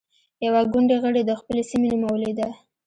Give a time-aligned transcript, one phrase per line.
[0.45, 2.49] يوه ګوندي غړې د خپلې سيمې نومولې ده.